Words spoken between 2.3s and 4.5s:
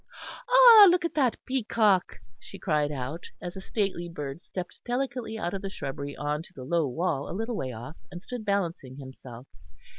she cried out, as a stately bird